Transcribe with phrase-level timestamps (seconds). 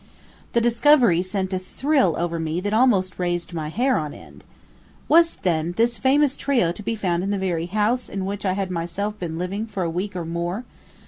[0.53, 4.43] The discovery sent a thrill over me that almost raised my hair on end.
[5.07, 8.53] Was, then, this famous trio to be found in the very house in which I
[8.53, 10.63] had been myself living for a week or more?